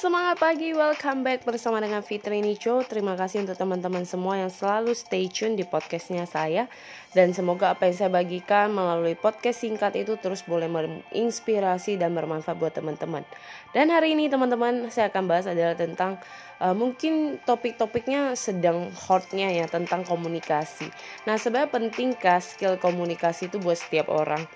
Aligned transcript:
Semangat 0.00 0.40
pagi, 0.40 0.72
welcome 0.72 1.20
back 1.20 1.44
bersama 1.44 1.76
dengan 1.76 2.00
Fitri 2.00 2.40
Nico. 2.40 2.80
Terima 2.88 3.20
kasih 3.20 3.44
untuk 3.44 3.60
teman-teman 3.60 4.08
semua 4.08 4.40
yang 4.40 4.48
selalu 4.48 4.96
stay 4.96 5.28
tune 5.28 5.60
di 5.60 5.64
podcastnya 5.68 6.24
saya. 6.24 6.72
Dan 7.12 7.36
semoga 7.36 7.76
apa 7.76 7.84
yang 7.84 8.00
saya 8.00 8.08
bagikan 8.08 8.72
melalui 8.72 9.12
podcast 9.12 9.60
singkat 9.60 10.00
itu 10.00 10.16
terus 10.16 10.40
boleh 10.48 10.72
menginspirasi 10.72 12.00
dan 12.00 12.16
bermanfaat 12.16 12.56
buat 12.56 12.72
teman-teman. 12.72 13.28
Dan 13.76 13.92
hari 13.92 14.16
ini 14.16 14.32
teman-teman 14.32 14.88
saya 14.88 15.12
akan 15.12 15.28
bahas 15.28 15.44
adalah 15.44 15.76
tentang 15.76 16.16
uh, 16.64 16.72
Mungkin 16.72 17.44
topik-topiknya 17.44 18.32
sedang 18.40 18.88
hotnya 19.04 19.52
ya 19.52 19.68
tentang 19.68 20.08
komunikasi. 20.08 20.88
Nah 21.28 21.36
sebenarnya 21.36 21.76
pentingkah 21.76 22.40
skill 22.40 22.80
komunikasi 22.80 23.52
itu 23.52 23.60
buat 23.60 23.76
setiap 23.76 24.08
orang 24.08 24.48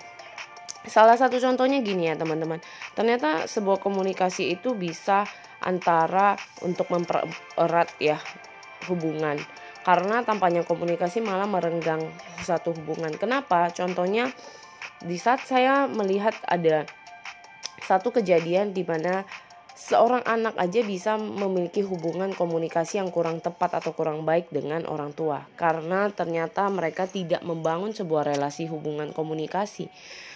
Salah 0.85 1.17
satu 1.17 1.41
contohnya 1.41 1.81
gini 1.81 2.09
ya 2.09 2.15
teman-teman. 2.15 2.61
Ternyata 2.93 3.49
sebuah 3.49 3.81
komunikasi 3.81 4.53
itu 4.53 4.77
bisa 4.77 5.25
antara 5.61 6.37
untuk 6.61 6.89
mempererat 6.93 7.89
ya 7.97 8.21
hubungan. 8.89 9.41
Karena 9.85 10.25
tampaknya 10.25 10.65
komunikasi 10.65 11.21
malah 11.21 11.45
merenggang 11.45 12.01
satu 12.41 12.73
hubungan. 12.73 13.13
Kenapa? 13.17 13.69
Contohnya 13.69 14.33
di 15.01 15.17
saat 15.21 15.45
saya 15.45 15.85
melihat 15.85 16.33
ada 16.49 16.89
satu 17.85 18.09
kejadian 18.09 18.73
di 18.73 18.81
mana 18.81 19.21
seorang 19.75 20.23
anak 20.23 20.55
aja 20.55 20.81
bisa 20.87 21.19
memiliki 21.19 21.83
hubungan 21.83 22.31
komunikasi 22.31 23.03
yang 23.03 23.11
kurang 23.11 23.43
tepat 23.43 23.83
atau 23.83 23.91
kurang 23.91 24.23
baik 24.23 24.47
dengan 24.47 24.87
orang 24.87 25.11
tua 25.11 25.43
karena 25.59 26.07
ternyata 26.15 26.71
mereka 26.71 27.03
tidak 27.05 27.43
membangun 27.43 27.91
sebuah 27.91 28.31
relasi 28.31 28.71
hubungan 28.71 29.11
komunikasi. 29.11 29.91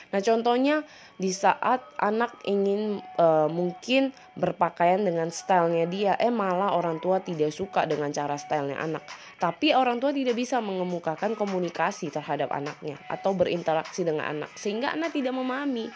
Nah, 0.09 0.25
contohnya 0.25 0.81
di 1.21 1.29
saat 1.29 1.85
anak 2.01 2.41
ingin 2.49 2.97
e, 2.97 3.27
mungkin 3.45 4.09
berpakaian 4.33 5.05
dengan 5.05 5.29
stylenya 5.29 5.85
dia, 5.85 6.13
eh 6.17 6.33
malah 6.33 6.73
orang 6.73 6.97
tua 6.97 7.21
tidak 7.21 7.53
suka 7.53 7.85
dengan 7.85 8.09
cara 8.09 8.33
stylenya 8.33 8.81
anak. 8.81 9.05
Tapi 9.37 9.77
orang 9.77 10.01
tua 10.01 10.09
tidak 10.09 10.33
bisa 10.33 10.57
mengemukakan 10.65 11.37
komunikasi 11.37 12.09
terhadap 12.09 12.49
anaknya 12.49 12.97
atau 13.05 13.37
berinteraksi 13.37 14.01
dengan 14.01 14.33
anak 14.33 14.51
sehingga 14.57 14.97
anak 14.97 15.13
tidak 15.13 15.37
memahami 15.37 15.93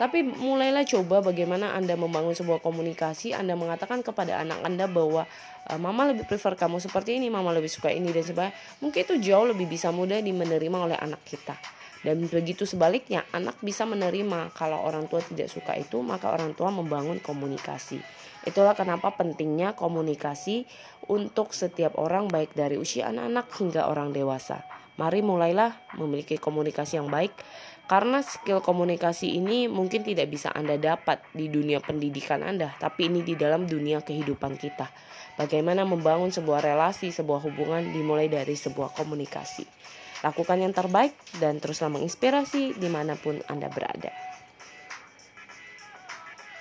tapi 0.00 0.24
mulailah 0.24 0.88
coba 0.88 1.20
bagaimana 1.20 1.76
Anda 1.76 1.94
membangun 2.00 2.32
sebuah 2.32 2.64
komunikasi, 2.64 3.36
Anda 3.36 3.52
mengatakan 3.52 4.00
kepada 4.00 4.40
anak 4.40 4.64
Anda 4.64 4.88
bahwa 4.88 5.28
e, 5.68 5.72
mama 5.76 6.08
lebih 6.08 6.24
prefer 6.24 6.56
kamu 6.56 6.80
seperti 6.80 7.20
ini, 7.20 7.28
mama 7.28 7.52
lebih 7.52 7.68
suka 7.68 7.92
ini 7.92 8.08
dan 8.08 8.24
sebagainya. 8.24 8.56
Mungkin 8.80 9.00
itu 9.04 9.14
jauh 9.20 9.44
lebih 9.44 9.68
bisa 9.68 9.92
mudah 9.92 10.16
dimenerima 10.24 10.78
oleh 10.88 10.96
anak 10.96 11.20
kita. 11.28 11.54
Dan 12.02 12.26
begitu 12.26 12.66
sebaliknya, 12.66 13.22
anak 13.30 13.62
bisa 13.62 13.86
menerima 13.86 14.50
kalau 14.58 14.82
orang 14.82 15.06
tua 15.06 15.22
tidak 15.22 15.46
suka 15.46 15.78
itu, 15.78 16.02
maka 16.02 16.34
orang 16.34 16.50
tua 16.58 16.74
membangun 16.74 17.22
komunikasi. 17.22 18.02
Itulah 18.42 18.74
kenapa 18.74 19.14
pentingnya 19.14 19.78
komunikasi 19.78 20.66
untuk 21.06 21.54
setiap 21.54 21.94
orang 21.94 22.26
baik 22.26 22.58
dari 22.58 22.74
usia 22.74 23.06
anak-anak 23.06 23.46
hingga 23.54 23.86
orang 23.86 24.10
dewasa. 24.10 24.81
Mari 25.00 25.24
mulailah 25.24 25.72
memiliki 25.96 26.36
komunikasi 26.36 27.00
yang 27.00 27.08
baik 27.08 27.32
karena 27.88 28.24
skill 28.24 28.62
komunikasi 28.64 29.36
ini 29.36 29.66
mungkin 29.66 30.06
tidak 30.06 30.30
bisa 30.32 30.48
Anda 30.54 30.80
dapat 30.80 31.24
di 31.36 31.52
dunia 31.52 31.82
pendidikan 31.82 32.40
Anda, 32.40 32.72
tapi 32.78 33.10
ini 33.10 33.20
di 33.26 33.34
dalam 33.36 33.68
dunia 33.68 34.00
kehidupan 34.00 34.56
kita. 34.56 34.88
Bagaimana 35.36 35.82
membangun 35.88 36.30
sebuah 36.30 36.60
relasi, 36.60 37.12
sebuah 37.12 37.40
hubungan 37.44 37.88
dimulai 37.92 38.28
dari 38.28 38.56
sebuah 38.56 38.96
komunikasi. 38.96 39.64
Lakukan 40.22 40.62
yang 40.62 40.70
terbaik 40.70 41.18
dan 41.42 41.58
teruslah 41.58 41.90
menginspirasi 41.90 42.78
di 42.78 42.88
mana 42.88 43.18
pun 43.18 43.42
Anda 43.50 43.66
berada. 43.66 44.12